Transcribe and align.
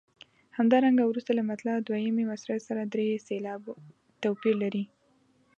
همدارنګه 0.57 1.03
وروسته 1.07 1.31
له 1.37 1.43
مطلع 1.51 1.73
دویمې 1.87 2.23
مصرع 2.31 2.59
سره 2.67 2.81
درې 2.93 3.07
سېلابه 3.27 3.73
توپیر 4.23 4.55
لري. 4.63 4.83